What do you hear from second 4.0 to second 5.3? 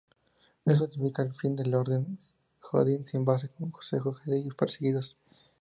Jedi y perseguidos.